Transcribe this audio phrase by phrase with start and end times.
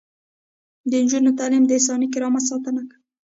[0.89, 2.99] د نجونو تعلیم د انساني کرامت ساتنه کوي.